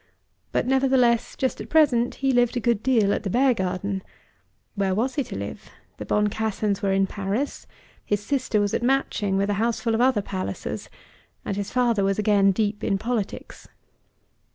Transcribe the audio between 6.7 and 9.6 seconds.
were in Paris, his sister was at Matching with